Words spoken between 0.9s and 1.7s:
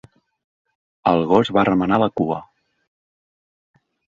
El gos va